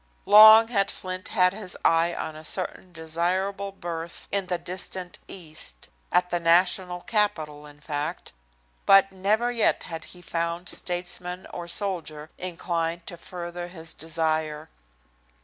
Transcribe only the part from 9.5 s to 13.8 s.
yet had he found statesman or soldier inclined to further